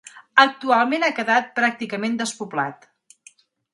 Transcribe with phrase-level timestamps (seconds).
[0.43, 2.89] Actualment ha quedat pràcticament despoblat.